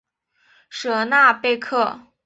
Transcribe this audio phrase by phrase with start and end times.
[0.67, 1.99] 舍纳贝克。